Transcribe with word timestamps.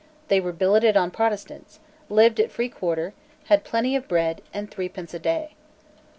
They 0.29 0.39
were 0.39 0.51
billeted 0.51 0.97
on 0.97 1.11
Protestants, 1.11 1.79
lived 2.09 2.39
at 2.39 2.49
free 2.49 2.69
quarter, 2.69 3.13
had 3.49 3.63
plenty 3.63 3.95
of 3.95 4.07
bread, 4.07 4.41
and 4.51 4.67
threepence 4.71 5.13
a 5.13 5.19
day. 5.19 5.53